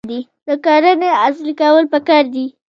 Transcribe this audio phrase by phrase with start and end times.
[0.47, 2.45] د کرنې عصري کول پکار دي.